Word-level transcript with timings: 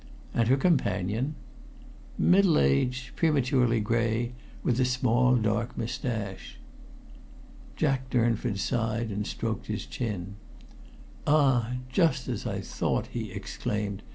"And 0.33 0.47
her 0.47 0.57
companion?" 0.57 1.35
"Middle 2.17 2.57
aged, 2.57 3.15
prematurely 3.15 3.79
gray, 3.79 4.31
with 4.63 4.79
a 4.79 4.83
small 4.85 5.35
dark 5.35 5.77
mustache." 5.77 6.57
Jack 7.75 8.09
Durnford 8.09 8.57
sighed 8.57 9.11
and 9.11 9.27
stroked 9.27 9.67
his 9.67 9.85
chin. 9.85 10.37
"Ah! 11.27 11.73
Just 11.91 12.27
as 12.27 12.47
I 12.47 12.61
thought," 12.61 13.09
he 13.13 13.31
exclaimed. 13.31 14.01